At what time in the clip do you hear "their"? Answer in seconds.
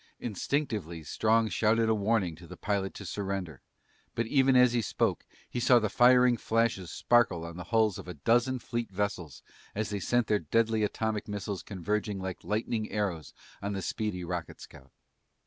10.25-10.39